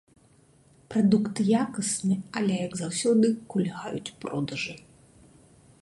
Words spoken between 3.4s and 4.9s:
кульгаюць продажы.